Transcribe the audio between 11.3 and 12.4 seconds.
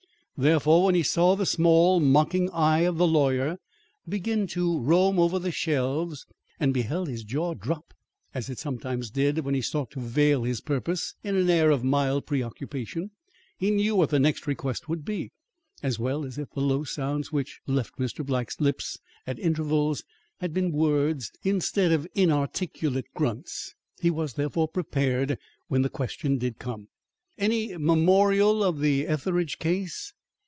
an air of mild